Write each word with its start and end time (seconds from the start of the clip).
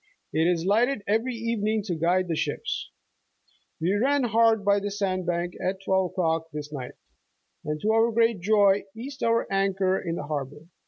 It 0.33 0.47
is 0.47 0.65
lig?ited 0.65 1.03
every 1.05 1.35
evening 1.35 1.83
to 1.83 1.93
guide 1.93 2.27
the 2.27 2.35
ships. 2.35 2.89
We 3.79 3.93
ran 3.93 4.23
hard 4.23 4.65
by 4.65 4.77
a 4.77 4.89
sand 4.89 5.27
bank 5.27 5.53
at 5.63 5.79
twelve 5.85 6.09
o'clock 6.13 6.47
this 6.51 6.73
night, 6.73 6.93
and 7.63 7.79
to 7.81 7.91
our 7.91 8.11
great 8.11 8.39
joy, 8.39 8.85
cast 8.97 9.21
our 9.21 9.45
anchor 9.53 9.99
in 9.99 10.15
the 10.15 10.23
harbor." 10.23 10.63